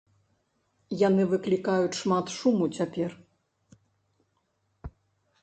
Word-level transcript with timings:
Яны 1.07 1.23
выклікаюць 1.33 1.99
шмат 1.99 2.33
шуму 2.37 2.65
цяпер. 2.79 3.09